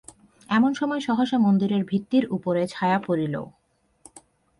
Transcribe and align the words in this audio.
এমন 0.49 0.71
সময় 0.73 0.99
সহসা 0.99 1.37
মন্দিরের 1.37 1.83
ভিত্তির 1.83 2.25
উপরে 2.31 2.61
ছায়া 2.67 2.99
পড়িল। 3.07 3.35